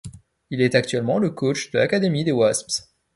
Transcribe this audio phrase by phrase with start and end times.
[0.49, 2.91] Il est actuellement le coach de l'académie des Wasps.